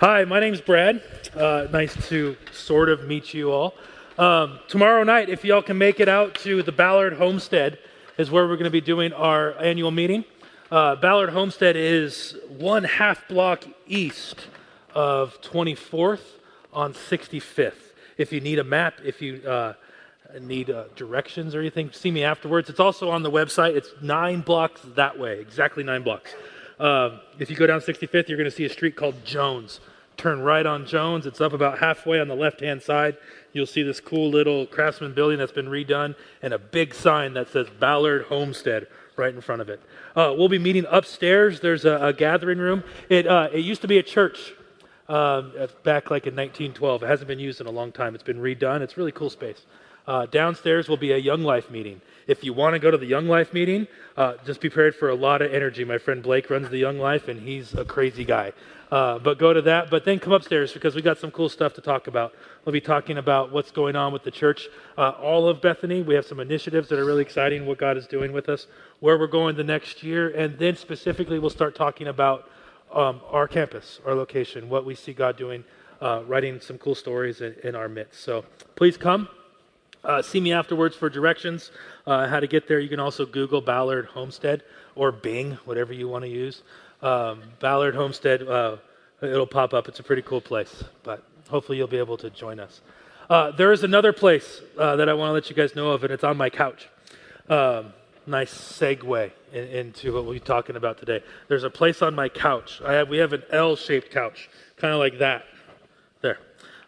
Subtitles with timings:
[0.00, 1.02] Hi, my name's Brad.
[1.36, 3.74] Uh, nice to sort of meet you all.
[4.16, 7.78] Um, tomorrow night, if y'all can make it out to the Ballard Homestead,
[8.16, 10.24] is where we're going to be doing our annual meeting.
[10.70, 14.46] Uh, Ballard Homestead is one half block east
[14.94, 16.24] of 24th
[16.72, 17.92] on 65th.
[18.16, 19.74] If you need a map, if you uh,
[20.40, 22.70] need uh, directions or anything, see me afterwards.
[22.70, 23.76] It's also on the website.
[23.76, 26.32] It's nine blocks that way, exactly nine blocks.
[26.78, 29.80] Uh, if you go down 65th, you're going to see a street called Jones.
[30.20, 31.24] Turn right on Jones.
[31.24, 33.16] It's up about halfway on the left hand side.
[33.54, 37.48] You'll see this cool little craftsman building that's been redone and a big sign that
[37.48, 39.80] says Ballard Homestead right in front of it.
[40.14, 41.60] Uh, we'll be meeting upstairs.
[41.60, 42.84] There's a, a gathering room.
[43.08, 44.52] It, uh, it used to be a church
[45.08, 47.02] um, back like in 1912.
[47.02, 48.14] It hasn't been used in a long time.
[48.14, 48.82] It's been redone.
[48.82, 49.64] It's really cool space.
[50.06, 52.02] Uh, downstairs will be a Young Life meeting.
[52.30, 55.08] If you want to go to the Young Life meeting, uh, just be prepared for
[55.08, 55.82] a lot of energy.
[55.82, 58.52] My friend Blake runs the Young Life, and he's a crazy guy.
[58.92, 59.90] Uh, but go to that.
[59.90, 62.32] But then come upstairs because we got some cool stuff to talk about.
[62.64, 66.02] We'll be talking about what's going on with the church, uh, all of Bethany.
[66.02, 68.68] We have some initiatives that are really exciting, what God is doing with us,
[69.00, 72.48] where we're going the next year, and then specifically we'll start talking about
[72.94, 75.64] um, our campus, our location, what we see God doing,
[76.00, 78.20] uh, writing some cool stories in, in our midst.
[78.20, 78.44] So
[78.76, 79.28] please come.
[80.02, 81.70] Uh, see me afterwards for directions,
[82.06, 82.80] uh, how to get there.
[82.80, 84.62] You can also Google Ballard Homestead
[84.94, 86.62] or Bing, whatever you want to use.
[87.02, 88.76] Um, Ballard Homestead, uh,
[89.20, 89.88] it'll pop up.
[89.88, 92.80] It's a pretty cool place, but hopefully you'll be able to join us.
[93.28, 96.02] Uh, there is another place uh, that I want to let you guys know of,
[96.02, 96.88] and it's on my couch.
[97.48, 97.92] Um,
[98.26, 101.22] nice segue in, into what we're talking about today.
[101.48, 102.80] There's a place on my couch.
[102.84, 105.44] Have, we have an L-shaped couch, kind of like that.
[106.22, 106.38] There.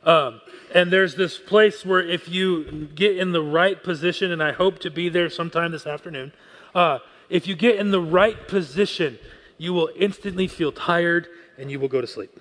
[0.04, 0.40] Um,
[0.74, 4.78] and there's this place where if you get in the right position, and I hope
[4.80, 6.32] to be there sometime this afternoon,
[6.74, 9.18] uh, if you get in the right position,
[9.58, 12.36] you will instantly feel tired and you will go to sleep.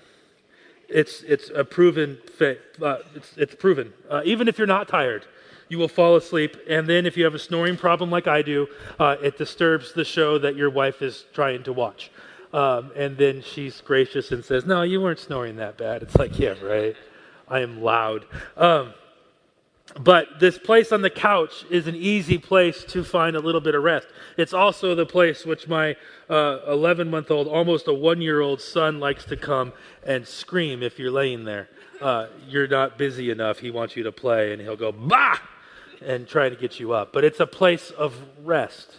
[0.88, 3.92] It's, it's a proven, uh, it's, it's proven.
[4.10, 5.24] Uh, even if you're not tired,
[5.68, 6.56] you will fall asleep.
[6.68, 8.68] And then, if you have a snoring problem like I do,
[8.98, 12.10] uh, it disturbs the show that your wife is trying to watch.
[12.52, 16.02] Um, and then she's gracious and says, No, you weren't snoring that bad.
[16.02, 16.94] It's like, Yeah, right.
[17.52, 18.24] I am loud.
[18.56, 18.94] Um,
[20.00, 23.74] but this place on the couch is an easy place to find a little bit
[23.74, 24.06] of rest.
[24.38, 25.96] It's also the place which my
[26.30, 30.82] 11 uh, month old, almost a one year old son likes to come and scream
[30.82, 31.68] if you're laying there.
[32.00, 33.58] Uh, you're not busy enough.
[33.58, 35.36] He wants you to play, and he'll go, bah!
[36.06, 37.12] and try to get you up.
[37.12, 38.96] But it's a place of rest.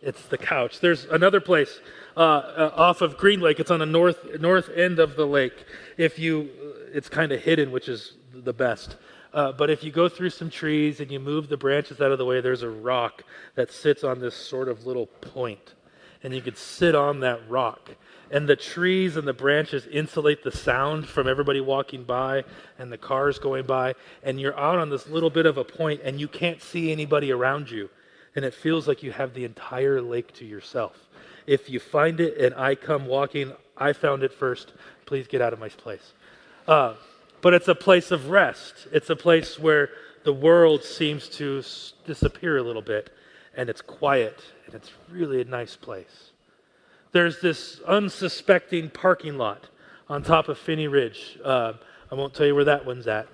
[0.00, 0.80] It's the couch.
[0.80, 1.80] There's another place
[2.16, 3.60] uh, uh, off of Green Lake.
[3.60, 5.64] It's on the north north end of the lake.
[5.96, 6.50] If you,
[6.92, 8.96] it's kind of hidden, which is the best.
[9.32, 12.18] Uh, but if you go through some trees and you move the branches out of
[12.18, 15.74] the way, there's a rock that sits on this sort of little point.
[16.22, 17.90] And you could sit on that rock.
[18.30, 22.44] And the trees and the branches insulate the sound from everybody walking by
[22.78, 23.94] and the cars going by.
[24.22, 27.32] And you're out on this little bit of a point and you can't see anybody
[27.32, 27.90] around you.
[28.36, 31.08] And it feels like you have the entire lake to yourself.
[31.46, 34.72] If you find it and I come walking, I found it first.
[35.06, 36.12] Please get out of my place.
[36.66, 36.94] Uh,
[37.40, 38.86] but it's a place of rest.
[38.92, 39.90] It's a place where
[40.24, 41.62] the world seems to
[42.06, 43.10] disappear a little bit,
[43.56, 46.30] and it's quiet, and it's really a nice place.
[47.10, 49.68] There's this unsuspecting parking lot
[50.08, 51.38] on top of Phinney Ridge.
[51.44, 51.74] Uh,
[52.10, 53.28] I won't tell you where that one's at.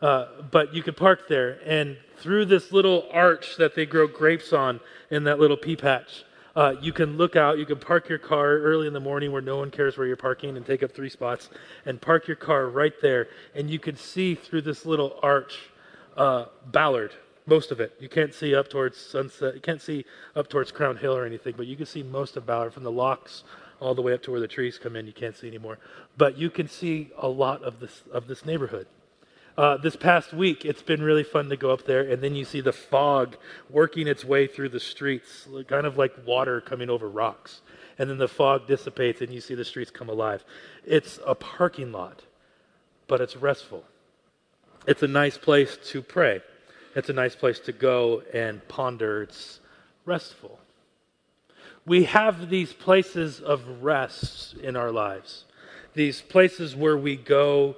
[0.00, 4.52] Uh, but you could park there, and through this little arch that they grow grapes
[4.52, 4.80] on
[5.10, 6.24] in that little pea patch,
[6.54, 9.42] uh, you can look out, you can park your car early in the morning where
[9.42, 11.50] no one cares where you're parking and take up three spots
[11.86, 13.28] and park your car right there.
[13.54, 15.70] And you can see through this little arch
[16.16, 17.12] uh, Ballard,
[17.46, 17.96] most of it.
[17.98, 20.04] You can't see up towards Sunset, you can't see
[20.36, 22.92] up towards Crown Hill or anything, but you can see most of Ballard from the
[22.92, 23.44] locks
[23.80, 25.06] all the way up to where the trees come in.
[25.06, 25.78] You can't see anymore.
[26.16, 28.86] But you can see a lot of this, of this neighborhood.
[29.56, 32.44] Uh, this past week, it's been really fun to go up there, and then you
[32.44, 33.36] see the fog
[33.68, 37.60] working its way through the streets, kind of like water coming over rocks.
[37.98, 40.42] And then the fog dissipates, and you see the streets come alive.
[40.86, 42.22] It's a parking lot,
[43.06, 43.84] but it's restful.
[44.86, 46.40] It's a nice place to pray.
[46.96, 49.22] It's a nice place to go and ponder.
[49.22, 49.60] It's
[50.06, 50.60] restful.
[51.84, 55.44] We have these places of rest in our lives,
[55.94, 57.76] these places where we go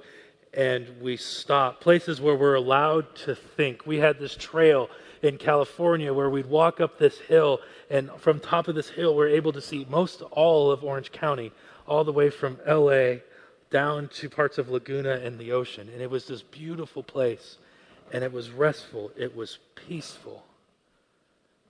[0.55, 3.85] and we stop, places where we're allowed to think.
[3.85, 4.89] We had this trail
[5.21, 7.59] in California where we'd walk up this hill,
[7.89, 11.51] and from top of this hill, we're able to see most all of Orange County,
[11.87, 13.15] all the way from LA
[13.69, 15.89] down to parts of Laguna and the ocean.
[15.91, 17.57] And it was this beautiful place,
[18.13, 20.45] and it was restful, it was peaceful.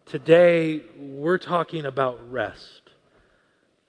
[0.05, 2.84] Today, we're talking about rest.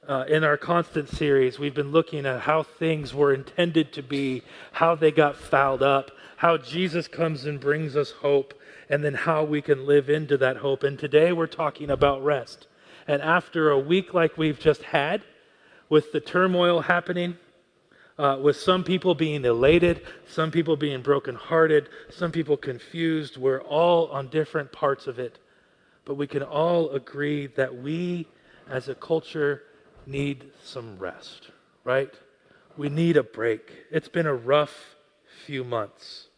[0.08, 4.42] Uh, in our constant series, we've been looking at how things were intended to be,
[4.72, 8.54] how they got fouled up, how Jesus comes and brings us hope,
[8.88, 10.82] and then how we can live into that hope.
[10.84, 12.68] And today we're talking about rest.
[13.08, 15.22] And after a week like we've just had,
[15.88, 17.36] with the turmoil happening,
[18.18, 24.08] uh, with some people being elated, some people being brokenhearted, some people confused, we're all
[24.08, 25.38] on different parts of it.
[26.04, 28.28] But we can all agree that we
[28.68, 29.62] as a culture
[30.06, 31.50] need some rest,
[31.84, 32.12] right?
[32.76, 33.72] We need a break.
[33.90, 34.96] It's been a rough
[35.44, 36.28] few months.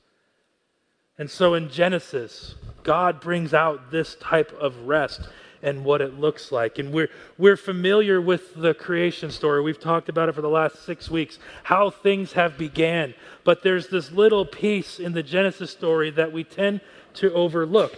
[1.18, 2.54] And so in Genesis,
[2.84, 5.28] God brings out this type of rest
[5.62, 6.78] and what it looks like.
[6.78, 9.60] And we're, we're familiar with the creation story.
[9.60, 13.14] We've talked about it for the last six weeks, how things have began.
[13.42, 16.80] But there's this little piece in the Genesis story that we tend
[17.14, 17.96] to overlook.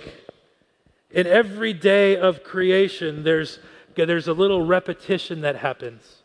[1.11, 3.59] In every day of creation, there's
[3.95, 6.23] there's a little repetition that happens.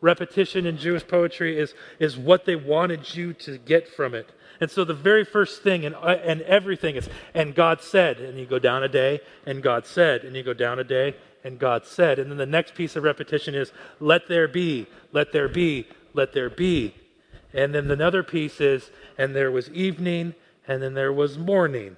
[0.00, 4.30] Repetition in Jewish poetry is, is what they wanted you to get from it.
[4.60, 8.38] And so the very first thing and, uh, and everything is, and God said, and
[8.38, 11.58] you go down a day, and God said, and you go down a day, and
[11.58, 12.18] God said.
[12.18, 16.32] And then the next piece of repetition is, let there be, let there be, let
[16.32, 16.94] there be.
[17.52, 20.34] And then another piece is, and there was evening,
[20.66, 21.96] and then there was morning.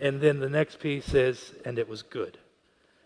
[0.00, 2.38] And then the next piece is, and it was good.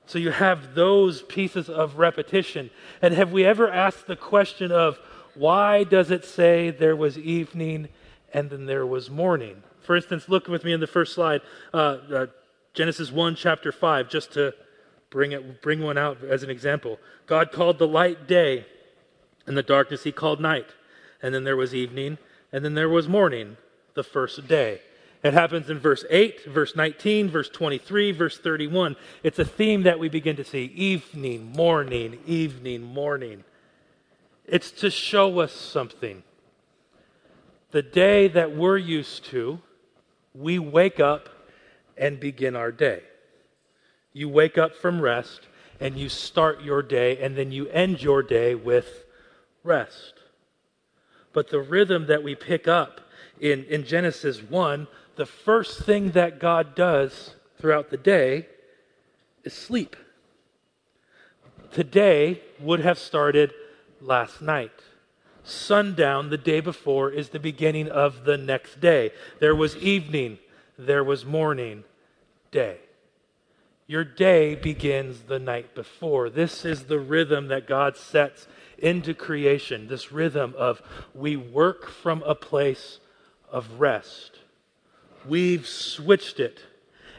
[0.07, 2.71] So you have those pieces of repetition.
[3.03, 4.99] And have we ever asked the question of
[5.35, 7.89] why does it say there was evening
[8.33, 9.63] and then there was morning?
[9.83, 11.43] For instance, look with me in the first slide,
[11.75, 12.27] uh, uh,
[12.75, 14.53] Genesis 1, chapter 5, just to
[15.11, 16.99] bring, it, bring one out as an example.
[17.27, 18.67] God called the light day,
[19.47, 20.67] and the darkness he called night.
[21.23, 22.19] And then there was evening,
[22.53, 23.57] and then there was morning,
[23.95, 24.81] the first day.
[25.23, 28.97] It happens in verse 8, verse 19, verse 23, verse 31.
[29.23, 33.45] It's a theme that we begin to see evening, morning, evening, morning.
[34.45, 36.23] It's to show us something.
[37.73, 39.61] The day that we're used to,
[40.35, 41.29] we wake up
[41.97, 43.03] and begin our day.
[44.13, 45.49] You wake up from rest
[45.81, 49.05] and you start your day, and then you end your day with
[49.63, 50.15] rest.
[51.35, 53.03] But the rhythm that we pick up
[53.41, 54.87] in, in Genesis 1
[55.17, 58.47] the first thing that God does throughout the day
[59.45, 59.97] is sleep.
[61.73, 63.53] Today would have started
[64.01, 64.73] last night.
[65.43, 69.11] Sundown the day before is the beginning of the next day.
[69.41, 70.39] There was evening,
[70.79, 71.85] there was morning,
[72.51, 72.79] day.
[73.87, 76.29] Your day begins the night before.
[76.29, 78.49] This is the rhythm that God sets
[78.79, 79.87] into creation.
[79.87, 80.83] This rhythm of
[81.15, 82.99] we work from a place
[83.51, 84.41] of rest
[85.29, 86.61] we've switched it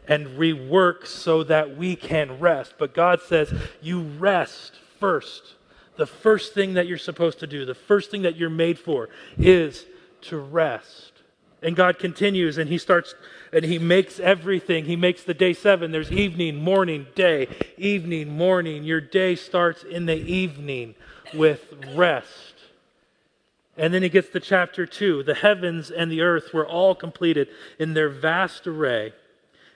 [0.07, 2.75] and rework so that we can rest.
[2.77, 5.55] But God says, you rest first.
[5.97, 9.09] The first thing that you're supposed to do, the first thing that you're made for,
[9.37, 9.85] is
[10.21, 11.11] to rest.
[11.61, 13.15] And God continues and He starts
[13.51, 14.85] and He makes everything.
[14.85, 15.91] He makes the day seven.
[15.91, 18.83] There's evening, morning, day, evening, morning.
[18.83, 20.95] Your day starts in the evening
[21.33, 22.46] with rest.
[23.77, 25.23] And then he gets to chapter 2.
[25.23, 27.47] The heavens and the earth were all completed
[27.77, 29.13] in their vast array.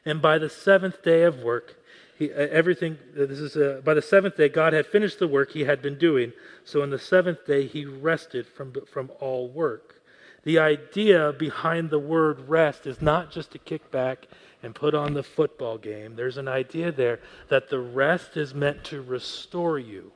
[0.06, 1.76] And by the seventh day of work,
[2.18, 5.28] he, uh, everything, uh, this is, uh, by the seventh day, God had finished the
[5.28, 6.34] work he had been doing.
[6.66, 10.02] So on the seventh day, he rested from, from all work.
[10.44, 14.28] The idea behind the word rest is not just to kick back
[14.64, 16.16] and put on the football game.
[16.16, 20.12] There's an idea there that the rest is meant to restore you.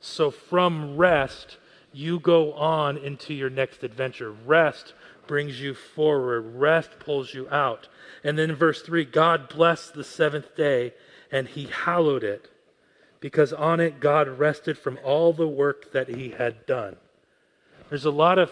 [0.00, 1.58] So from rest,
[1.96, 4.30] you go on into your next adventure.
[4.30, 4.92] Rest
[5.26, 7.88] brings you forward, rest pulls you out.
[8.22, 10.92] And then verse 3 God blessed the seventh day
[11.32, 12.50] and he hallowed it
[13.18, 16.96] because on it God rested from all the work that he had done.
[17.88, 18.50] There's a lot of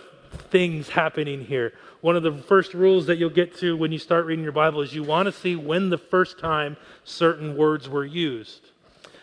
[0.48, 1.74] things happening here.
[2.00, 4.80] One of the first rules that you'll get to when you start reading your Bible
[4.80, 8.70] is you want to see when the first time certain words were used.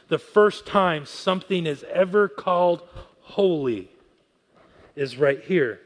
[0.09, 2.87] The first time something is ever called
[3.21, 3.89] holy
[4.95, 5.79] is right here.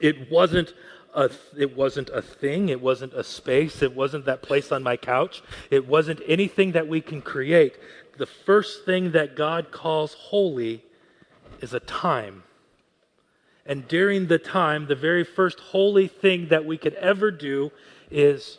[0.00, 0.74] It wasn't
[1.14, 4.96] a, it wasn't a thing, it wasn't a space, it wasn't that place on my
[4.96, 7.76] couch, it wasn't anything that we can create.
[8.18, 10.84] The first thing that God calls holy
[11.60, 12.42] is a time.
[13.64, 17.72] And during the time, the very first holy thing that we could ever do
[18.10, 18.58] is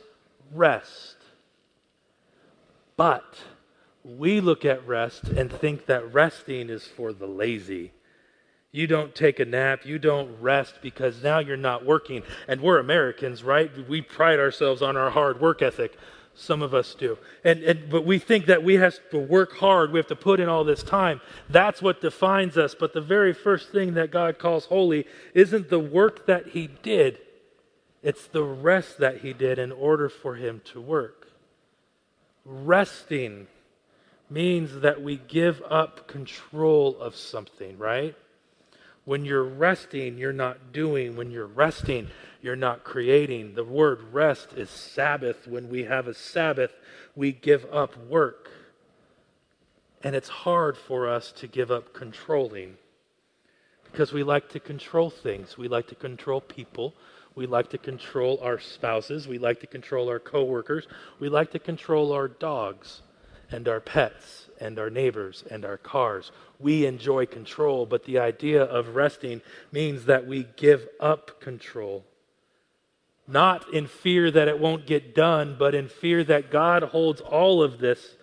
[0.54, 1.16] rest.
[2.98, 3.38] But
[4.04, 7.92] we look at rest and think that resting is for the lazy
[8.72, 9.86] you don't take a nap.
[9.86, 12.24] You don't rest because now you're not working.
[12.48, 13.72] And we're Americans, right?
[13.88, 15.98] We pride ourselves on our hard work ethic.
[16.36, 17.18] Some of us do.
[17.44, 19.92] And, and, but we think that we have to work hard.
[19.92, 21.22] We have to put in all this time.
[21.50, 22.76] That's what defines us.
[22.76, 27.20] But the very first thing that God calls holy isn't the work that He did,
[28.04, 31.32] it's the rest that He did in order for Him to work.
[32.46, 33.48] Resting
[34.30, 38.16] means that we give up control of something, right?
[39.08, 41.16] When you're resting, you're not doing.
[41.16, 42.10] When you're resting,
[42.42, 43.56] you're not creating.
[43.56, 45.48] The word rest is Sabbath.
[45.48, 46.74] When we have a Sabbath,
[47.16, 48.52] we give up work.
[50.04, 52.76] And it's hard for us to give up controlling
[53.90, 55.58] because we like to control things.
[55.58, 56.94] We like to control people.
[57.34, 59.26] We like to control our spouses.
[59.26, 60.86] We like to control our coworkers.
[61.22, 63.04] We like to control our dogs
[63.51, 66.32] and our pets and our neighbors and our cars.
[66.60, 72.04] We enjoy control, but the idea of resting means that we give up control.
[73.27, 77.62] Not in fear that it won't get done, but in fear that God holds all
[77.62, 78.16] of this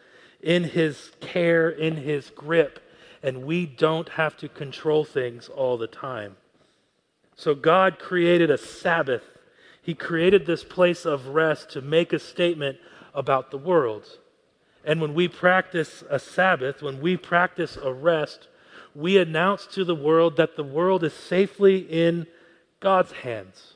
[0.42, 2.80] in His care, in His grip,
[3.22, 6.36] and we don't have to control things all the time.
[7.36, 9.24] So God created a Sabbath.
[9.82, 12.78] He created this place of rest to make a statement
[13.14, 14.18] about the world.
[14.84, 18.48] And when we practice a Sabbath, when we practice a rest,
[18.94, 22.26] we announce to the world that the world is safely in
[22.80, 23.74] God's hands.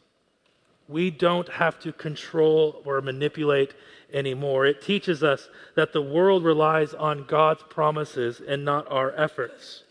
[0.86, 3.74] We don't have to control or manipulate
[4.12, 4.66] anymore.
[4.66, 9.84] It teaches us that the world relies on God's promises and not our efforts.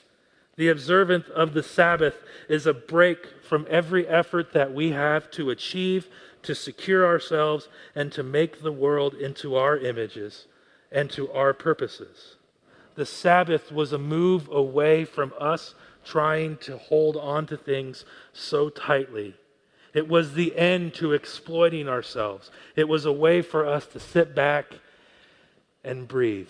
[0.56, 2.16] The observance of the Sabbath
[2.50, 6.08] is a break from every effort that we have to achieve,
[6.42, 10.48] to secure ourselves, and to make the world into our images
[10.92, 12.36] and to our purposes.
[12.96, 18.70] The Sabbath was a move away from us trying to hold on to things so
[18.70, 19.36] tightly.
[19.94, 22.50] It was the end to exploiting ourselves.
[22.76, 24.80] It was a way for us to sit back
[25.84, 26.50] and breathe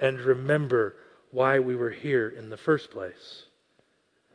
[0.00, 0.96] and remember
[1.30, 3.44] why we were here in the first place.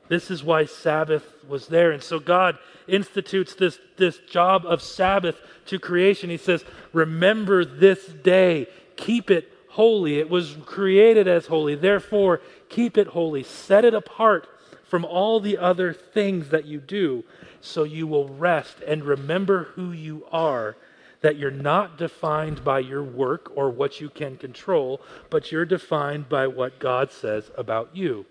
[0.09, 1.91] This is why Sabbath was there.
[1.91, 5.35] And so God institutes this, this job of Sabbath
[5.65, 6.29] to creation.
[6.29, 10.19] He says, Remember this day, keep it holy.
[10.19, 11.75] It was created as holy.
[11.75, 13.43] Therefore, keep it holy.
[13.43, 14.47] Set it apart
[14.85, 17.23] from all the other things that you do
[17.59, 20.77] so you will rest and remember who you are.
[21.21, 26.29] That you're not defined by your work or what you can control, but you're defined
[26.29, 28.25] by what God says about you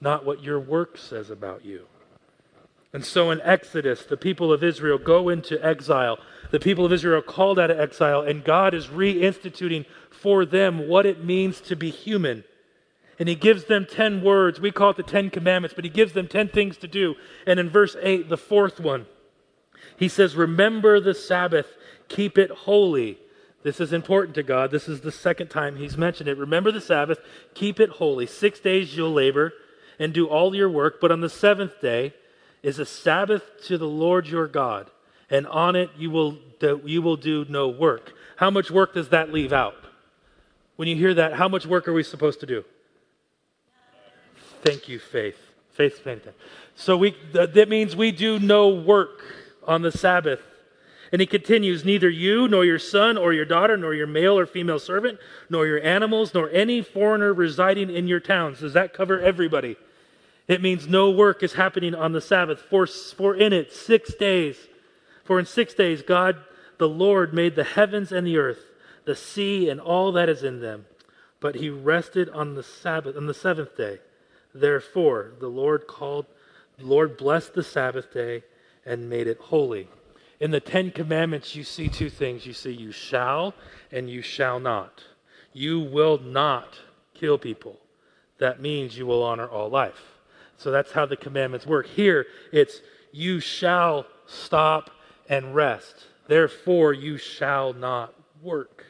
[0.00, 1.86] not what your work says about you.
[2.92, 6.18] And so in Exodus, the people of Israel go into exile.
[6.50, 10.88] The people of Israel are called out of exile, and God is reinstituting for them
[10.88, 12.42] what it means to be human.
[13.18, 14.60] And he gives them 10 words.
[14.60, 17.14] We call it the 10 commandments, but he gives them 10 things to do.
[17.46, 19.06] And in verse 8, the fourth one,
[19.96, 21.76] he says, Remember the Sabbath,
[22.08, 23.18] keep it holy.
[23.62, 24.70] This is important to God.
[24.70, 26.38] This is the second time he's mentioned it.
[26.38, 27.18] Remember the Sabbath,
[27.54, 28.26] keep it holy.
[28.26, 29.52] Six days you'll labor
[30.00, 32.14] and do all your work, but on the seventh day
[32.62, 34.90] is a Sabbath to the Lord your God,
[35.28, 36.38] and on it you will,
[36.84, 38.12] you will do no work.
[38.36, 39.76] How much work does that leave out?
[40.76, 42.64] When you hear that, how much work are we supposed to do?
[44.62, 45.36] Thank you, Faith.
[45.72, 46.26] Faith, faith.
[46.74, 49.22] So we, that means we do no work
[49.66, 50.40] on the Sabbath.
[51.12, 54.46] And he continues, Neither you, nor your son, or your daughter, nor your male or
[54.46, 58.60] female servant, nor your animals, nor any foreigner residing in your towns.
[58.60, 59.76] Does that cover everybody?
[60.50, 62.60] It means no work is happening on the Sabbath.
[62.60, 64.56] For, for in it, six days.
[65.22, 66.42] For in six days, God
[66.78, 68.58] the Lord made the heavens and the earth,
[69.04, 70.86] the sea and all that is in them.
[71.38, 74.00] But he rested on the Sabbath, on the seventh day.
[74.52, 76.26] Therefore, the Lord called,
[76.78, 78.42] the Lord blessed the Sabbath day
[78.84, 79.88] and made it holy.
[80.40, 82.44] In the Ten Commandments, you see two things.
[82.44, 83.54] You see, you shall
[83.92, 85.04] and you shall not.
[85.52, 86.76] You will not
[87.14, 87.78] kill people.
[88.38, 90.19] That means you will honor all life.
[90.60, 91.86] So that's how the commandments work.
[91.86, 94.90] Here, it's you shall stop
[95.26, 95.94] and rest.
[96.28, 98.12] Therefore, you shall not
[98.42, 98.84] work.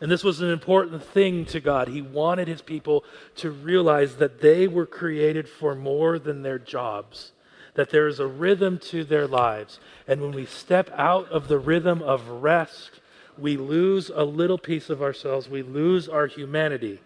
[0.00, 1.88] And this was an important thing to God.
[1.88, 3.04] He wanted his people
[3.36, 7.32] to realize that they were created for more than their jobs,
[7.74, 9.80] that there is a rhythm to their lives.
[10.06, 13.00] And when we step out of the rhythm of rest,
[13.36, 17.00] we lose a little piece of ourselves, we lose our humanity.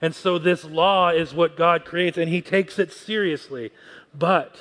[0.00, 3.72] And so this law is what God creates, and He takes it seriously.
[4.16, 4.56] But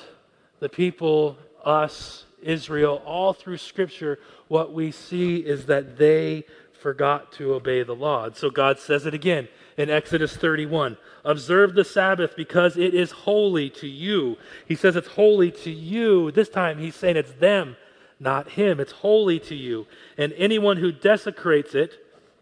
[0.60, 7.53] the people, us, Israel, all through Scripture, what we see is that they forgot to
[7.53, 8.25] obey the law.
[8.25, 13.12] And so God says it again in Exodus 31 Observe the Sabbath because it is
[13.12, 14.38] holy to you.
[14.65, 16.32] He says it's holy to you.
[16.32, 17.75] This time He's saying it's them,
[18.20, 18.79] not him.
[18.79, 19.88] It's holy to you.
[20.17, 21.94] And anyone who desecrates it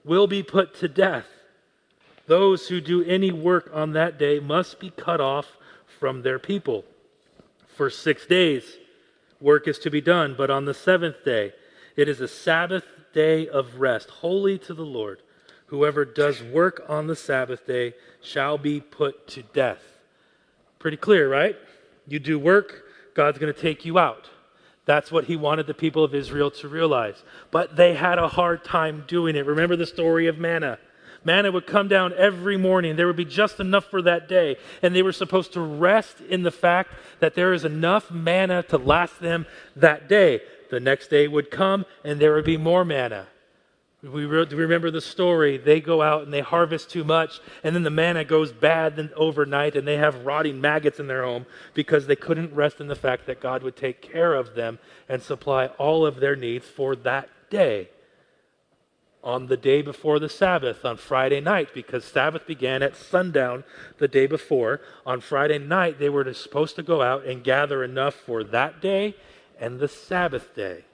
[0.03, 1.25] will be put to death.
[2.27, 5.57] Those who do any work on that day must be cut off
[5.99, 6.85] from their people.
[7.67, 8.77] For six days,
[9.39, 11.53] work is to be done, but on the seventh day,
[11.95, 15.21] it is a Sabbath day of rest, holy to the Lord.
[15.67, 19.81] Whoever does work on the Sabbath day shall be put to death.
[20.79, 21.55] Pretty clear, right?
[22.07, 24.29] You do work, God's going to take you out.
[24.85, 27.23] That's what he wanted the people of Israel to realize.
[27.49, 29.45] But they had a hard time doing it.
[29.45, 30.77] Remember the story of manna.
[31.25, 32.95] Manna would come down every morning.
[32.95, 34.55] There would be just enough for that day.
[34.81, 38.77] And they were supposed to rest in the fact that there is enough manna to
[38.77, 40.41] last them that day.
[40.69, 43.27] The next day would come and there would be more manna.
[44.03, 45.57] We remember the story.
[45.57, 49.75] They go out and they harvest too much, and then the manna goes bad overnight,
[49.75, 53.25] and they have rotting maggots in their home because they couldn't rest in the fact
[53.25, 54.77] that God would take care of them
[55.09, 57.89] and supply all of their needs for that day.
[59.25, 63.63] On the day before the Sabbath, on Friday night, because Sabbath began at sundown
[63.97, 68.13] the day before, on Friday night they were supposed to go out and gather enough
[68.13, 69.15] for that day
[69.59, 70.85] and the Sabbath day.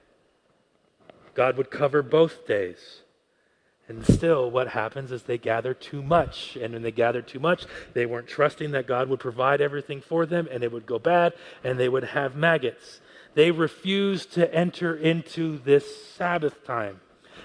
[1.34, 3.02] God would cover both days.
[3.88, 6.56] And still, what happens is they gather too much.
[6.56, 10.26] And when they gathered too much, they weren't trusting that God would provide everything for
[10.26, 11.34] them, and it would go bad,
[11.64, 13.02] and they would have maggots.
[13.34, 17.02] They refused to enter into this Sabbath time.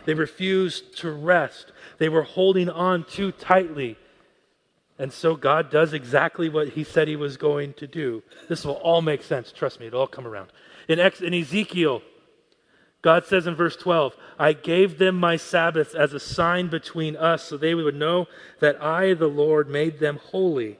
[0.06, 1.72] They refused to rest.
[1.98, 3.98] They were holding on too tightly.
[4.98, 8.22] And so God does exactly what he said he was going to do.
[8.48, 9.52] This will all make sense.
[9.52, 10.50] Trust me, it'll all come around.
[10.88, 12.00] In, Ex- in Ezekiel,
[13.02, 17.44] God says in verse 12, I gave them my Sabbaths as a sign between us
[17.44, 18.26] so they would know
[18.60, 20.78] that I, the Lord, made them holy.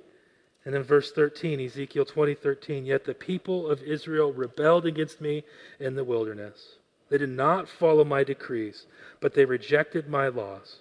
[0.65, 5.45] And in verse 13, Ezekiel 20, 13, yet the people of Israel rebelled against me
[5.79, 6.77] in the wilderness.
[7.09, 8.87] They did not follow my decrees,
[9.21, 10.81] but they rejected my laws,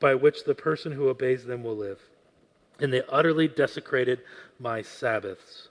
[0.00, 2.00] by which the person who obeys them will live.
[2.78, 4.20] And they utterly desecrated
[4.58, 5.68] my Sabbaths.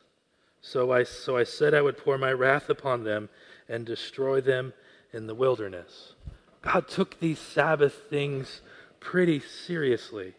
[0.61, 3.29] So I, so I said I would pour my wrath upon them
[3.67, 4.73] and destroy them
[5.11, 6.13] in the wilderness.
[6.61, 8.61] God took these Sabbath things
[8.99, 10.33] pretty seriously.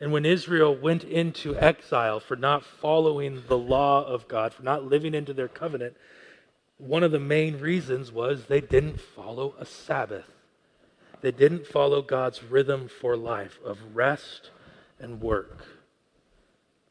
[0.00, 4.84] And when Israel went into exile for not following the law of God, for not
[4.84, 5.94] living into their covenant,
[6.82, 10.26] one of the main reasons was they didn't follow a Sabbath.
[11.20, 14.50] They didn't follow God's rhythm for life of rest
[14.98, 15.64] and work.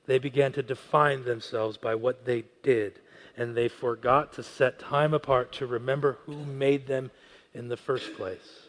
[0.06, 3.00] They began to define themselves by what they did
[3.36, 7.12] and they forgot to set time apart to remember who made them
[7.54, 8.68] in the first place.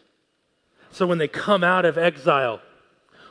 [0.91, 2.61] So when they come out of exile,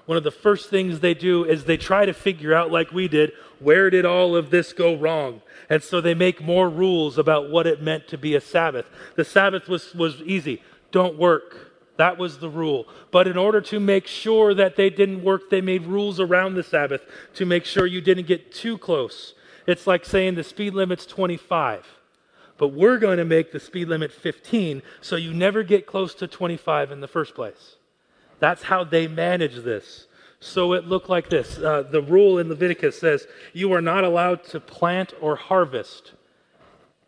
[0.06, 3.08] one of the first things they do is they try to figure out, like we
[3.08, 5.42] did, where did all of this go wrong?
[5.70, 8.88] And so they make more rules about what it meant to be a Sabbath.
[9.16, 10.62] The Sabbath was, was easy
[10.92, 11.72] don't work.
[11.98, 12.88] That was the rule.
[13.12, 16.64] But in order to make sure that they didn't work, they made rules around the
[16.64, 17.02] Sabbath
[17.36, 19.34] to make sure you didn't get too close.
[19.68, 21.88] It's like saying the speed limit's 25,
[22.58, 26.28] but we're going to make the speed limit 15 so you never get close to
[26.28, 27.76] 25 in the first place.
[28.42, 30.08] That's how they manage this.
[30.42, 31.60] So it looked like this.
[31.60, 36.14] Uh, the rule in Leviticus says you are not allowed to plant or harvest.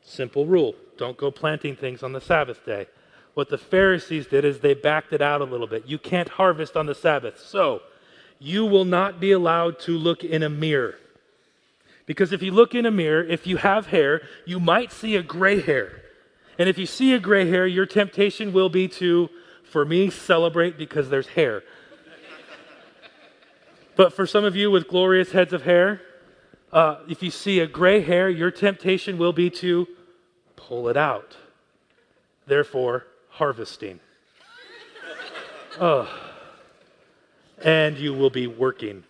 [0.04, 0.76] Simple rule.
[0.96, 2.86] Don't go planting things on the Sabbath day.
[3.34, 5.88] What the Pharisees did is they backed it out a little bit.
[5.88, 7.40] You can't harvest on the Sabbath.
[7.40, 7.82] So
[8.38, 11.00] you will not be allowed to look in a mirror.
[12.06, 15.24] Because if you look in a mirror, if you have hair, you might see a
[15.24, 16.04] gray hair.
[16.60, 19.30] And if you see a gray hair, your temptation will be to,
[19.74, 21.64] for me, celebrate because there's hair.
[23.96, 26.00] but for some of you with glorious heads of hair,
[26.72, 29.88] uh, if you see a gray hair, your temptation will be to
[30.56, 31.36] pull it out.
[32.46, 34.00] Therefore, harvesting.
[35.82, 36.08] oh.
[37.64, 39.04] And you will be working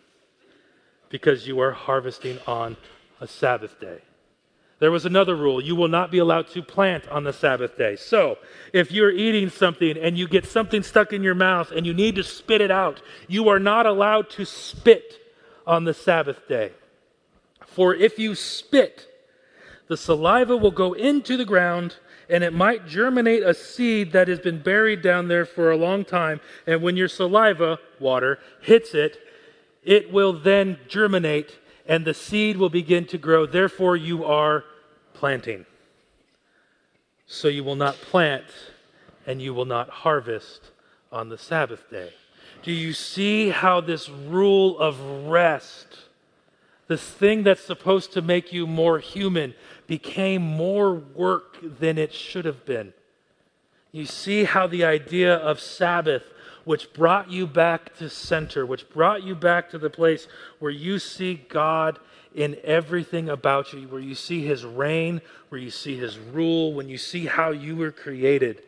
[1.10, 2.78] because you are harvesting on
[3.20, 4.00] a Sabbath day.
[4.84, 7.96] There was another rule you will not be allowed to plant on the Sabbath day.
[7.96, 8.38] So,
[8.74, 12.16] if you're eating something and you get something stuck in your mouth and you need
[12.16, 15.22] to spit it out, you are not allowed to spit
[15.66, 16.74] on the Sabbath day.
[17.66, 19.08] For if you spit,
[19.88, 21.96] the saliva will go into the ground
[22.28, 26.04] and it might germinate a seed that has been buried down there for a long
[26.04, 26.42] time.
[26.68, 29.18] And when your saliva, water, hits it,
[29.82, 33.46] it will then germinate and the seed will begin to grow.
[33.46, 34.66] Therefore, you are
[35.24, 35.66] planting.
[37.28, 38.44] So you will not plant
[39.26, 40.72] and you will not harvest
[41.14, 42.12] on the Sabbath day.
[42.62, 45.88] Do you see how this rule of rest,
[46.88, 49.54] This thing that's supposed to make you more human
[49.88, 52.94] became more work than it should have been.
[53.94, 56.24] You see how the idea of Sabbath,
[56.66, 60.28] which brought you back to center, which brought you back to the place
[60.60, 62.00] where you see God
[62.36, 66.90] in everything about you, where you see His reign, where you see His rule, when
[66.90, 68.62] you see how you were created.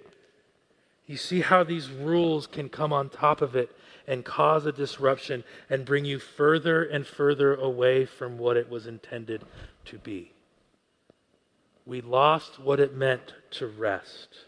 [1.06, 3.69] You see how these rules can come on top of it
[4.08, 8.88] and cause a disruption and bring you further and further away from what it was
[8.88, 9.43] intended
[9.86, 10.32] to be.
[11.86, 14.45] We lost what it meant to rest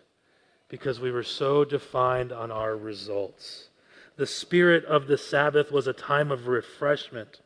[0.70, 3.70] because we were so defined on our results.
[4.18, 7.40] The spirit of the Sabbath was a time of refreshment.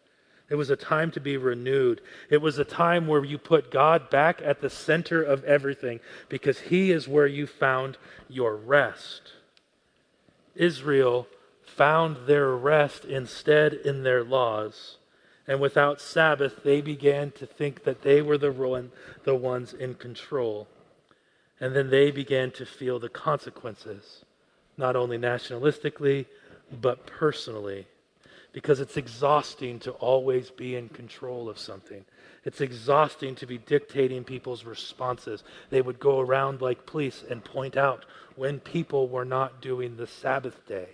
[0.52, 2.02] It was a time to be renewed.
[2.30, 6.60] It was a time where you put God back at the center of everything because
[6.60, 9.32] He is where you found your rest.
[10.54, 11.30] Israel
[11.64, 14.98] found their rest instead in their laws.
[15.48, 18.92] And without Sabbath, they began to think that they were the, one,
[19.24, 20.68] the ones in control.
[21.62, 24.26] And then they began to feel the consequences,
[24.76, 26.26] not only nationalistically,
[26.82, 27.88] but personally.
[28.54, 32.04] Because it's exhausting to always be in control of something.
[32.44, 35.44] It's exhausting to be dictating people's responses.
[35.70, 40.08] They would go around like police and point out when people were not doing the
[40.08, 40.90] Sabbath day.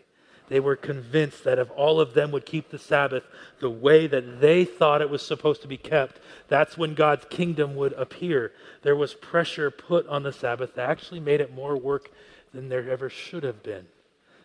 [0.49, 3.23] They were convinced that if all of them would keep the Sabbath
[3.59, 7.75] the way that they thought it was supposed to be kept, that's when God's kingdom
[7.75, 8.53] would appear.
[8.81, 12.09] There was pressure put on the Sabbath that actually made it more work
[12.53, 13.87] than there ever should have been.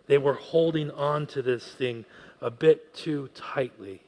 [0.08, 2.04] They were holding on to this thing
[2.42, 4.02] a bit too tightly.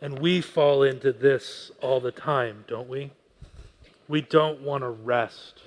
[0.00, 3.12] And we fall into this all the time, don't we?
[4.08, 5.62] We don't want to rest.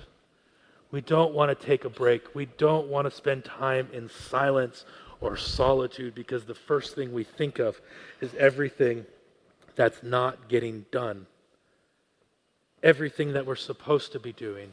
[0.90, 2.34] We don't want to take a break.
[2.34, 4.84] We don't want to spend time in silence
[5.20, 7.80] or solitude because the first thing we think of
[8.20, 9.06] is everything
[9.74, 11.26] that's not getting done,
[12.82, 14.70] everything that we're supposed to be doing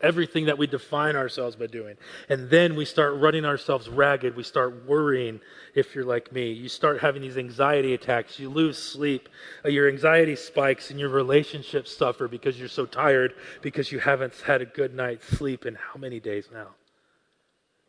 [0.00, 1.96] everything that we define ourselves by doing.
[2.28, 4.36] And then we start running ourselves ragged.
[4.36, 5.40] We start worrying
[5.74, 6.52] if you're like me.
[6.52, 8.38] You start having these anxiety attacks.
[8.38, 9.28] You lose sleep.
[9.64, 14.34] Uh, your anxiety spikes and your relationships suffer because you're so tired because you haven't
[14.40, 16.68] had a good night's sleep in how many days now?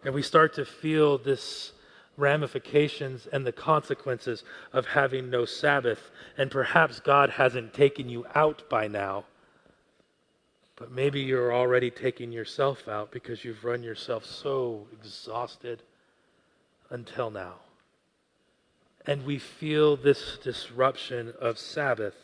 [0.03, 1.71] And we start to feel this
[2.17, 4.43] ramifications and the consequences
[4.73, 6.11] of having no Sabbath.
[6.37, 9.25] And perhaps God hasn't taken you out by now
[10.81, 15.83] but maybe you're already taking yourself out because you've run yourself so exhausted
[16.89, 17.53] until now.
[19.05, 22.15] And we feel this disruption of Sabbath.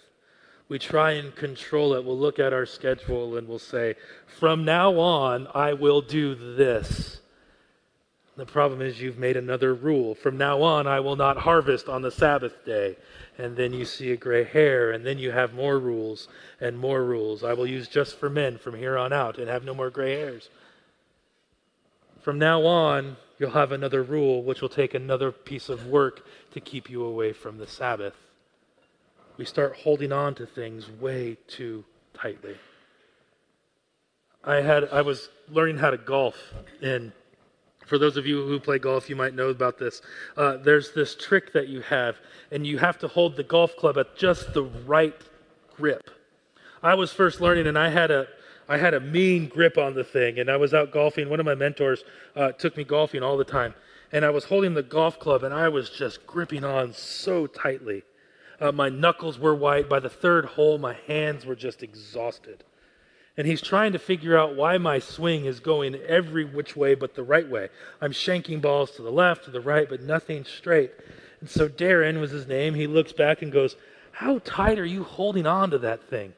[0.69, 2.03] We try and control it.
[2.03, 3.93] We'll look at our schedule and we'll say,
[4.25, 7.21] from now on, I will do this.
[8.37, 10.13] The problem is you've made another rule.
[10.13, 12.95] From now on, I will not harvest on the Sabbath day.
[13.35, 16.27] And then you see a gray hair, and then you have more rules
[16.61, 17.43] and more rules.
[17.43, 20.13] I will use just for men from here on out and have no more gray
[20.13, 20.49] hairs.
[22.21, 26.59] From now on, you'll have another rule, which will take another piece of work to
[26.59, 28.15] keep you away from the Sabbath.
[29.37, 32.57] We start holding on to things way too tightly.
[34.43, 36.35] I had I was learning how to golf
[36.81, 37.13] in
[37.87, 40.01] for those of you who play golf, you might know about this.
[40.35, 42.17] Uh, there's this trick that you have,
[42.51, 45.15] and you have to hold the golf club at just the right
[45.75, 46.09] grip.
[46.83, 48.27] I was first learning, and I had a
[48.69, 51.29] I had a mean grip on the thing, and I was out golfing.
[51.29, 52.03] One of my mentors
[52.35, 53.73] uh, took me golfing all the time,
[54.11, 58.03] and I was holding the golf club, and I was just gripping on so tightly.
[58.59, 59.87] Uh, my knuckles were white.
[59.87, 62.65] By the third hole, my hands were just exhausted.
[63.37, 67.13] And he's trying to figure out why my swing is going every which way but
[67.13, 67.69] the right way.
[68.01, 70.91] I'm shanking balls to the left, to the right, but nothing straight.
[71.39, 72.73] And so Darren was his name.
[72.73, 73.75] He looks back and goes,
[74.11, 76.33] How tight are you holding on to that thing?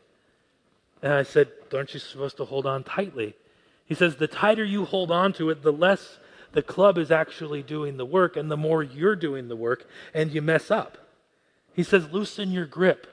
[1.02, 3.34] And I said, Aren't you supposed to hold on tightly?
[3.86, 6.20] He says, The tighter you hold on to it, the less
[6.52, 10.32] the club is actually doing the work, and the more you're doing the work, and
[10.34, 10.98] you mess up.
[11.74, 13.08] He says, Loosen your grip.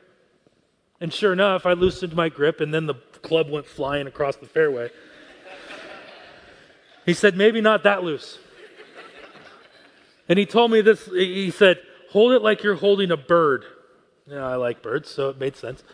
[1.01, 4.47] And sure enough, I loosened my grip, and then the club went flying across the
[4.47, 4.91] fairway.
[7.05, 8.39] He said, Maybe not that loose.
[10.29, 13.65] And he told me this he said, Hold it like you're holding a bird.
[14.29, 15.85] Yeah, I like birds, so it made sense.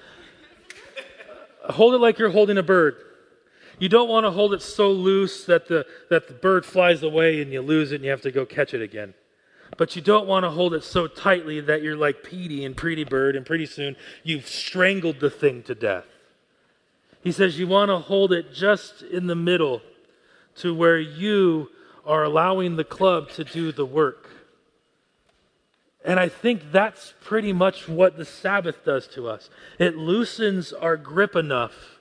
[1.70, 2.96] hold it like you're holding a bird.
[3.78, 7.42] You don't want to hold it so loose that the, that the bird flies away
[7.42, 9.14] and you lose it and you have to go catch it again.
[9.76, 13.04] But you don't want to hold it so tightly that you're like Petey and Pretty
[13.04, 16.04] Bird, and pretty soon you've strangled the thing to death.
[17.22, 19.80] He says you want to hold it just in the middle
[20.56, 21.70] to where you
[22.04, 24.28] are allowing the club to do the work.
[26.04, 29.50] And I think that's pretty much what the Sabbath does to us.
[29.78, 32.00] It loosens our grip enough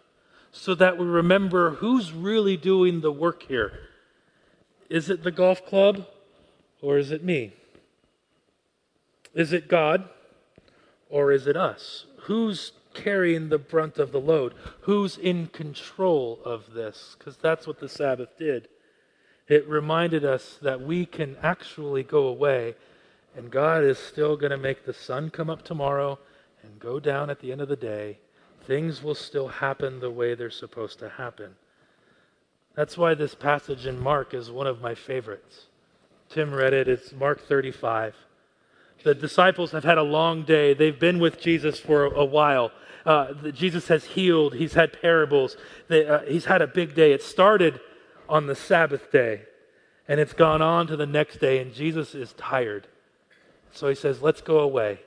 [0.51, 3.73] so that we remember who's really doing the work here.
[4.89, 6.07] Is it the golf club
[6.81, 7.53] or is it me?
[9.36, 10.10] Is it God
[11.10, 12.05] or is it us?
[12.23, 14.54] Who's carrying the brunt of the load?
[14.82, 17.15] Who's in control of this?
[17.17, 18.67] Because that's what the Sabbath did.
[19.47, 22.75] It reminded us that we can actually go away
[23.36, 26.19] and God is still going to make the sun come up tomorrow
[26.63, 28.19] and go down at the end of the day.
[28.65, 31.56] Things will still happen the way they're supposed to happen.
[32.75, 35.67] That's why this passage in Mark is one of my favorites.
[36.30, 38.15] Tim read it, it's Mark 35.
[39.03, 40.73] The disciples have had a long day.
[40.73, 42.71] They've been with Jesus for a, while.
[43.05, 47.13] Uh, Jesus has healed, he's had parables, they, uh, he's had a big day.
[47.13, 47.79] It started
[48.29, 49.41] on the Sabbath day,
[50.07, 52.87] and it's gone on to the next day, and Jesus is tired.
[53.71, 54.99] So he says, Let's go away.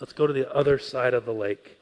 [0.00, 1.77] Let's go to the other side of the lake.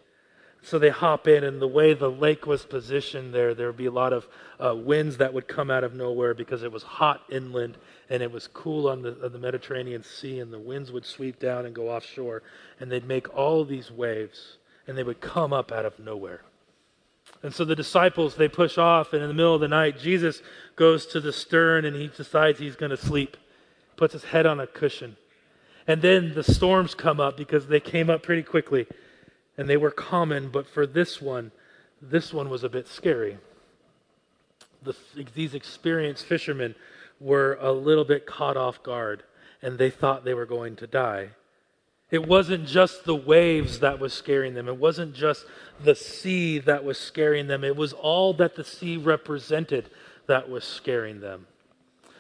[0.67, 3.87] So they hop in, and the way the lake was positioned there, there would be
[3.87, 4.27] a lot of
[4.59, 7.79] uh, winds that would come out of nowhere because it was hot inland
[8.11, 11.39] and it was cool on the, on the Mediterranean Sea, and the winds would sweep
[11.39, 12.43] down and go offshore,
[12.81, 14.57] and they'd make all these waves,
[14.89, 16.41] and they would come up out of nowhere.
[17.45, 20.43] And so the disciples, they push off, and in the middle of the night, Jesus
[20.75, 23.37] goes to the stern and he decides he's going to sleep,
[23.97, 25.17] puts his head on a cushion.
[25.87, 28.89] And then the storms come up because they came up pretty quickly
[29.57, 31.51] and they were common, but for this one,
[32.01, 33.39] this one was a bit scary.
[34.83, 34.95] The,
[35.35, 36.75] these experienced fishermen
[37.21, 39.23] were a little bit caught off guard
[39.63, 41.31] and they thought they were going to die.
[42.11, 44.69] It wasn't just the waves that was scaring them.
[44.69, 45.45] It wasn't just
[45.83, 47.65] the sea that was scaring them.
[47.65, 49.91] It was all that the sea represented
[50.27, 51.47] that was scaring them.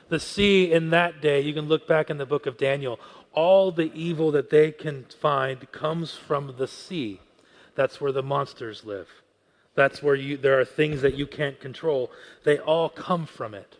[0.08, 2.98] The sea in that day, you can look back in the book of Daniel,
[3.32, 7.20] all the evil that they can find comes from the sea.
[7.76, 9.08] That's where the monsters live.
[9.76, 12.10] That's where you, there are things that you can't control.
[12.44, 13.76] They all come from it.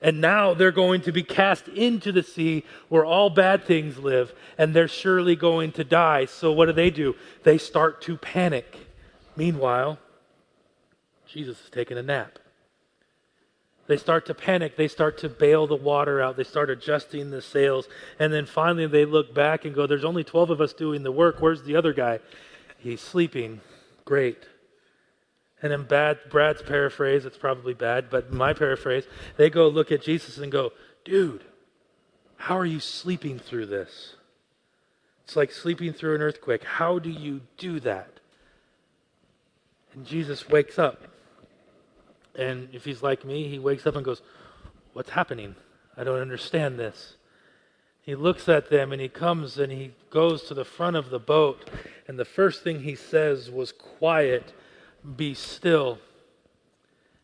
[0.00, 4.32] And now they're going to be cast into the sea where all bad things live,
[4.56, 6.24] and they're surely going to die.
[6.24, 7.16] So, what do they do?
[7.42, 8.86] They start to panic.
[9.36, 9.98] Meanwhile,
[11.26, 12.38] Jesus is taking a nap.
[13.88, 14.76] They start to panic.
[14.76, 16.36] They start to bail the water out.
[16.36, 17.88] They start adjusting the sails.
[18.18, 21.12] And then finally they look back and go, There's only 12 of us doing the
[21.12, 21.40] work.
[21.40, 22.20] Where's the other guy?
[22.80, 23.60] He's sleeping.
[24.04, 24.44] Great.
[25.62, 29.04] And in bad, Brad's paraphrase, it's probably bad, but my paraphrase,
[29.36, 30.72] they go look at Jesus and go,
[31.04, 31.44] Dude,
[32.36, 34.14] how are you sleeping through this?
[35.24, 36.64] It's like sleeping through an earthquake.
[36.64, 38.20] How do you do that?
[39.92, 41.04] And Jesus wakes up
[42.34, 44.22] and if he's like me, he wakes up and goes,
[44.92, 45.54] What's happening?
[45.96, 47.16] I don't understand this.
[48.02, 51.18] He looks at them and he comes and he goes to the front of the
[51.18, 51.68] boat.
[52.08, 54.52] And the first thing he says was, Quiet,
[55.16, 55.98] be still.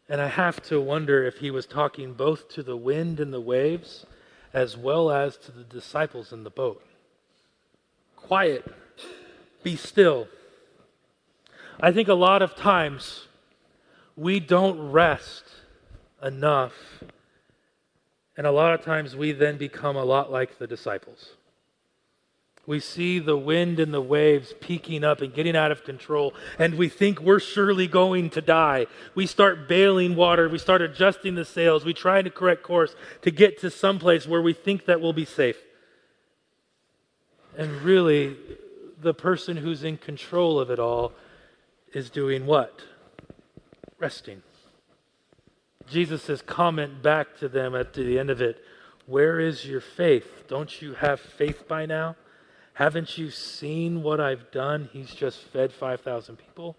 [0.08, 3.40] And I have to wonder if he was talking both to the wind and the
[3.40, 4.06] waves
[4.52, 6.82] as well as to the disciples in the boat.
[8.16, 8.64] Quiet,
[9.62, 10.28] be still.
[11.80, 13.26] I think a lot of times
[14.16, 15.44] we don't rest
[16.22, 16.72] enough.
[18.36, 21.30] And a lot of times we then become a lot like the disciples.
[22.66, 26.74] We see the wind and the waves peaking up and getting out of control, and
[26.74, 28.86] we think we're surely going to die.
[29.14, 33.30] We start bailing water, we start adjusting the sails, we try to correct course to
[33.30, 35.58] get to some place where we think that we'll be safe.
[37.56, 38.36] And really,
[39.00, 41.12] the person who's in control of it all
[41.92, 42.80] is doing what?
[43.98, 44.42] resting.
[45.88, 48.62] Jesus' comment back to them at the end of it
[49.06, 50.44] Where is your faith?
[50.48, 52.16] Don't you have faith by now?
[52.74, 54.90] Haven't you seen what I've done?
[54.92, 56.76] He's just fed 5,000 people.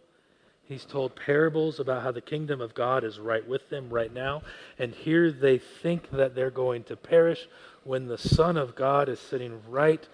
[0.67, 4.41] He's told parables about how the kingdom of God is right with them right now.
[4.77, 7.47] And here they think that they're going to perish
[7.85, 10.05] when the Son of God is sitting right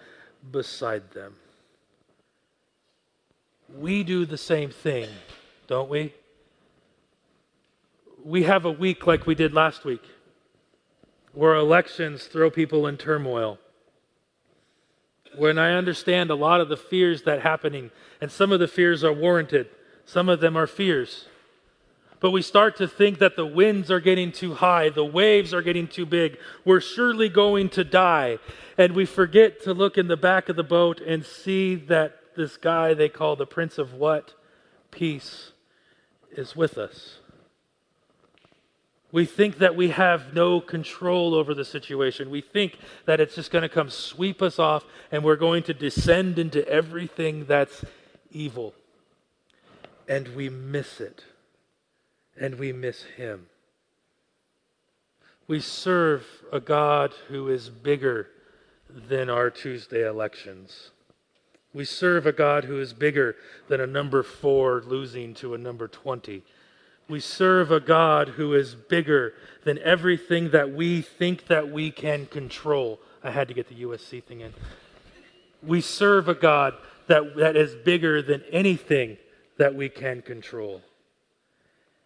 [0.52, 1.34] beside them.
[3.76, 5.08] We do the same thing,
[5.66, 6.14] don't we?
[8.24, 10.02] We have a week like we did last week,
[11.34, 13.58] where elections throw people in turmoil.
[15.36, 19.04] When I understand a lot of the fears that happening, and some of the fears
[19.04, 19.68] are warranted,
[20.06, 21.26] some of them are fears.
[22.20, 25.60] But we start to think that the winds are getting too high, the waves are
[25.60, 28.38] getting too big, we're surely going to die.
[28.78, 32.56] And we forget to look in the back of the boat and see that this
[32.56, 34.32] guy they call the Prince of what?
[34.90, 35.52] Peace
[36.32, 37.18] is with us
[39.14, 42.30] We think that we have no control over the situation.
[42.30, 45.72] We think that it's just going to come sweep us off and we're going to
[45.72, 47.84] descend into everything that's
[48.32, 48.74] evil.
[50.08, 51.22] And we miss it.
[52.36, 53.46] And we miss Him.
[55.46, 58.30] We serve a God who is bigger
[58.90, 60.90] than our Tuesday elections.
[61.72, 63.36] We serve a God who is bigger
[63.68, 66.42] than a number four losing to a number 20.
[67.08, 72.26] We serve a God who is bigger than everything that we think that we can
[72.26, 72.98] control.
[73.22, 74.54] I had to get the USC thing in.
[75.62, 76.74] We serve a God
[77.06, 79.18] that, that is bigger than anything
[79.58, 80.82] that we can control.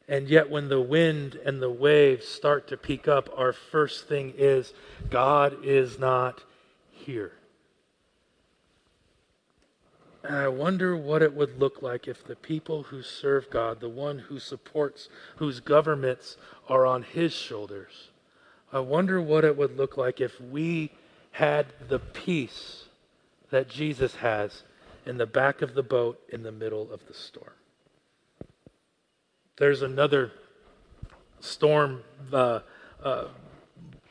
[0.09, 4.33] And yet, when the wind and the waves start to peak up, our first thing
[4.37, 4.73] is
[5.11, 6.43] God is not
[6.91, 7.33] here.
[10.25, 13.89] And I wonder what it would look like if the people who serve God, the
[13.89, 16.37] one who supports, whose governments
[16.69, 18.11] are on his shoulders,
[18.73, 20.91] I wonder what it would look like if we
[21.33, 22.85] had the peace
[23.51, 24.63] that Jesus has
[25.07, 27.53] in the back of the boat in the middle of the storm.
[29.57, 30.33] There's another
[31.41, 32.03] storm
[32.33, 32.61] uh,
[33.03, 33.25] uh,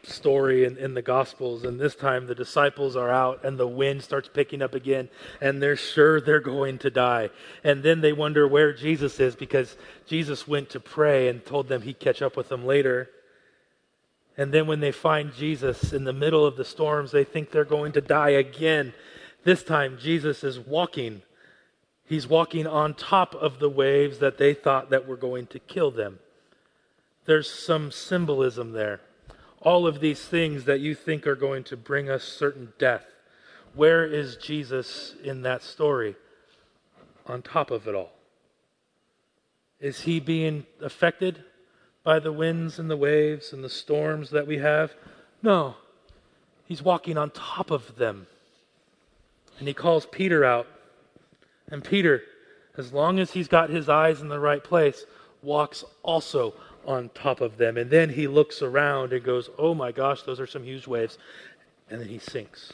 [0.07, 4.03] story in, in the Gospels, and this time the disciples are out and the wind
[4.03, 5.09] starts picking up again,
[5.41, 7.29] and they're sure they're going to die.
[7.63, 11.81] And then they wonder where Jesus is because Jesus went to pray and told them
[11.81, 13.09] he'd catch up with them later.
[14.37, 17.65] And then when they find Jesus in the middle of the storms, they think they're
[17.65, 18.93] going to die again.
[19.43, 21.21] This time, Jesus is walking.
[22.05, 25.91] He's walking on top of the waves that they thought that were going to kill
[25.91, 26.19] them.
[27.25, 29.01] There's some symbolism there
[29.67, 33.05] all of these things that you think are going to bring us certain death.
[33.75, 36.15] Where is Jesus in that story
[37.25, 38.13] on top of it all?
[39.81, 41.43] Is he being affected
[42.01, 44.93] by the winds and the waves and the storms that we have?
[45.43, 45.75] No.
[46.63, 48.27] He's walking on top of them.
[49.59, 50.67] And he calls Peter out.
[51.69, 52.21] And Peter,
[52.77, 55.03] as long as he's got his eyes in the right place,
[55.43, 56.53] walks also
[56.87, 57.77] on top of them.
[57.77, 61.17] And then he looks around and goes, Oh my gosh, those are some huge waves.
[61.89, 62.73] And then he sinks.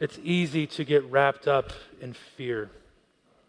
[0.00, 2.70] It's easy to get wrapped up in fear.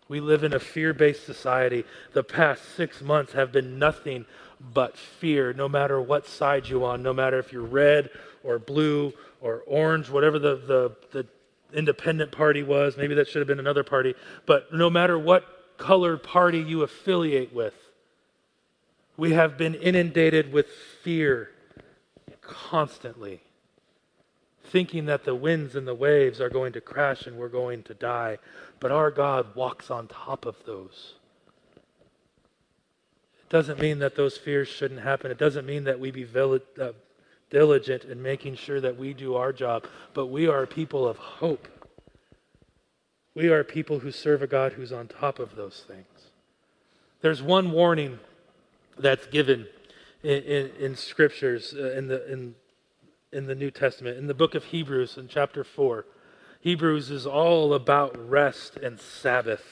[0.08, 1.86] We live in a fear based society.
[2.14, 4.26] The past six months have been nothing
[4.60, 8.10] but fear, no matter what side you're on, no matter if you're red
[8.44, 11.28] or blue or orange, whatever the, the, the
[11.78, 12.98] independent party was.
[12.98, 14.16] Maybe that should have been another party.
[14.48, 15.46] But no matter what
[15.78, 17.76] colored party you affiliate with,
[19.20, 20.68] we have been inundated with
[21.04, 21.50] fear
[22.42, 23.42] constantly,
[24.64, 27.94] thinking that the winds and the waves are going to crash and we're going to
[27.94, 28.38] die.
[28.80, 31.16] But our God walks on top of those.
[33.42, 35.32] It doesn't mean that those fears shouldn't happen.
[35.32, 36.92] It doesn't mean that we be uh,
[37.50, 39.86] diligent in making sure that we do our job.
[40.14, 41.68] But we are people of hope.
[43.36, 46.06] We are people who serve a God who's on top of those things.
[47.22, 48.20] There's one warning
[49.00, 49.68] that's given
[50.24, 52.56] in, in, in scriptures uh, in, the, in,
[53.32, 54.18] in the New Testament.
[54.18, 56.06] In the book of Hebrews, in chapter 4,
[56.62, 59.64] Hebrews is all about rest and Sabbath.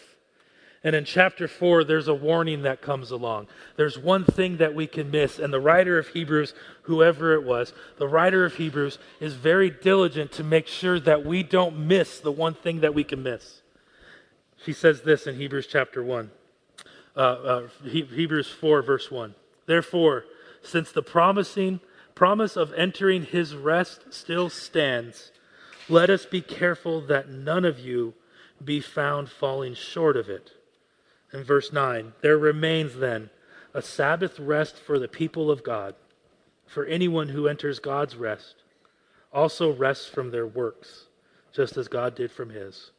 [0.83, 3.47] And in chapter 4, there's a warning that comes along.
[3.75, 5.37] There's one thing that we can miss.
[5.37, 10.31] And the writer of Hebrews, whoever it was, the writer of Hebrews is very diligent
[10.33, 13.61] to make sure that we don't miss the one thing that we can miss.
[14.63, 16.31] She says this in Hebrews chapter 1
[17.17, 19.33] uh, uh, Hebrews 4, verse 1.
[19.65, 20.25] Therefore,
[20.61, 21.79] since the promising
[22.15, 25.31] promise of entering his rest still stands,
[25.89, 28.13] let us be careful that none of you
[28.63, 30.51] be found falling short of it.
[31.33, 33.29] In verse 9, there remains then
[33.73, 35.95] a Sabbath rest for the people of God,
[36.65, 38.55] for anyone who enters God's rest
[39.33, 41.07] also rests from their works,
[41.51, 42.91] just as God did from his.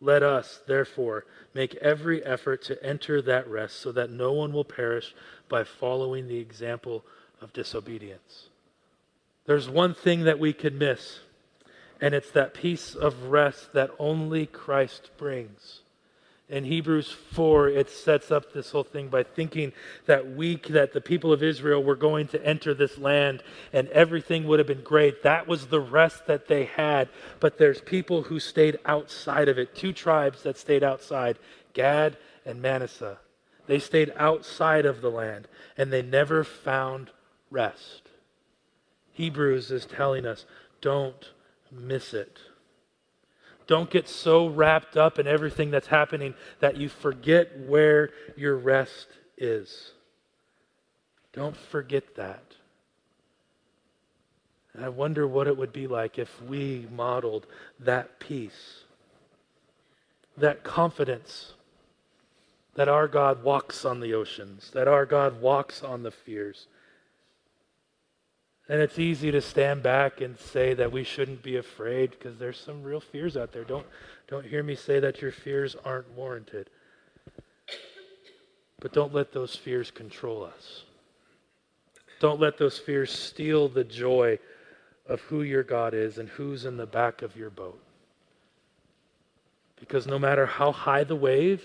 [0.00, 4.64] Let us, therefore, make every effort to enter that rest so that no one will
[4.64, 5.14] perish
[5.48, 7.04] by following the example
[7.40, 8.48] of disobedience.
[9.46, 11.20] There's one thing that we could miss,
[12.00, 15.79] and it's that peace of rest that only Christ brings
[16.50, 19.72] in Hebrews 4, it sets up this whole thing by thinking
[20.06, 24.46] that we, that the people of Israel were going to enter this land and everything
[24.46, 25.22] would have been great.
[25.22, 27.08] That was the rest that they had.
[27.38, 29.76] But there's people who stayed outside of it.
[29.76, 31.38] Two tribes that stayed outside
[31.72, 33.18] Gad and Manasseh.
[33.68, 35.46] They stayed outside of the land
[35.78, 37.10] and they never found
[37.48, 38.08] rest.
[39.12, 40.46] Hebrews is telling us
[40.80, 41.30] don't
[41.70, 42.38] miss it.
[43.70, 49.06] Don't get so wrapped up in everything that's happening that you forget where your rest
[49.38, 49.92] is.
[51.32, 52.42] Don't forget that.
[54.74, 57.46] And I wonder what it would be like if we modeled
[57.78, 58.82] that peace,
[60.36, 61.52] that confidence
[62.74, 66.66] that our God walks on the oceans, that our God walks on the fears.
[68.70, 72.56] And it's easy to stand back and say that we shouldn't be afraid because there's
[72.56, 73.64] some real fears out there.
[73.64, 73.84] Don't,
[74.28, 76.70] don't hear me say that your fears aren't warranted.
[78.78, 80.84] But don't let those fears control us.
[82.20, 84.38] Don't let those fears steal the joy
[85.04, 87.82] of who your God is and who's in the back of your boat.
[89.80, 91.64] Because no matter how high the wave,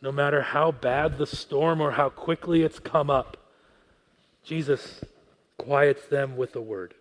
[0.00, 3.36] no matter how bad the storm or how quickly it's come up,
[4.44, 5.00] Jesus
[5.58, 6.94] quiets them with a word.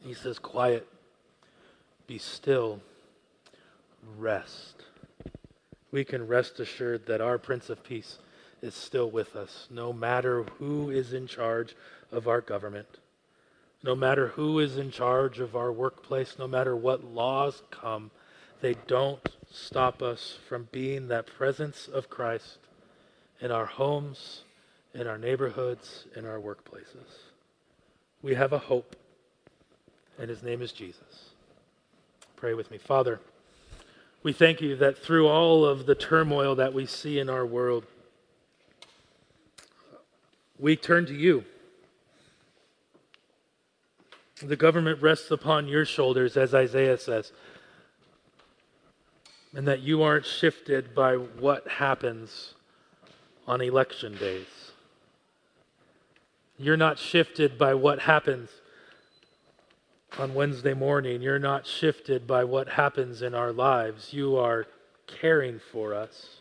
[0.00, 0.86] He says, Quiet,
[2.06, 2.80] be still,
[4.16, 4.82] rest.
[5.90, 8.18] We can rest assured that our Prince of Peace
[8.60, 11.74] is still with us, no matter who is in charge
[12.10, 12.98] of our government,
[13.82, 18.10] no matter who is in charge of our workplace, no matter what laws come,
[18.60, 22.58] they don't stop us from being that presence of Christ
[23.40, 24.44] in our homes,
[24.94, 27.20] in our neighborhoods, in our workplaces.
[28.22, 28.96] We have a hope,
[30.18, 31.30] and his name is Jesus.
[32.36, 32.78] Pray with me.
[32.78, 33.20] Father,
[34.22, 37.84] we thank you that through all of the turmoil that we see in our world,
[40.58, 41.44] we turn to you.
[44.42, 47.32] The government rests upon your shoulders, as Isaiah says
[49.54, 52.54] and that you aren't shifted by what happens
[53.46, 54.46] on election days.
[56.58, 58.50] You're not shifted by what happens
[60.18, 61.22] on Wednesday morning.
[61.22, 64.12] You're not shifted by what happens in our lives.
[64.12, 64.66] You are
[65.06, 66.40] caring for us.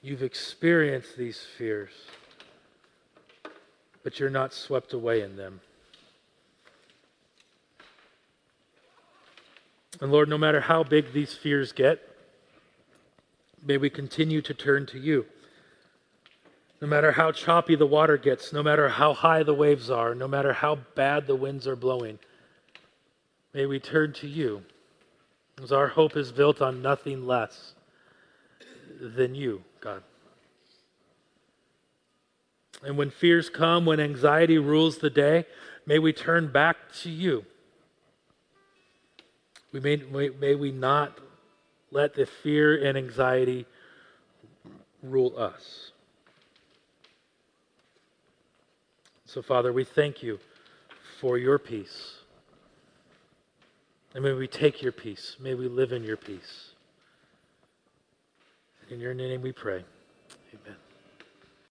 [0.00, 1.90] You've experienced these fears,
[4.04, 5.60] but you're not swept away in them.
[10.00, 12.00] And Lord, no matter how big these fears get,
[13.64, 15.26] may we continue to turn to you.
[16.80, 20.28] No matter how choppy the water gets, no matter how high the waves are, no
[20.28, 22.18] matter how bad the winds are blowing,
[23.52, 24.62] may we turn to you.
[25.60, 27.74] As our hope is built on nothing less
[29.00, 30.04] than you, God.
[32.84, 35.46] And when fears come, when anxiety rules the day,
[35.84, 37.44] may we turn back to you.
[39.72, 41.18] We may, may we not
[41.90, 43.66] let the fear and anxiety
[45.02, 45.90] rule us.
[49.28, 50.38] So, Father, we thank you
[51.20, 52.14] for your peace.
[54.14, 55.36] And may we take your peace.
[55.38, 56.70] May we live in your peace.
[58.88, 59.84] In your name we pray.
[60.54, 60.87] Amen.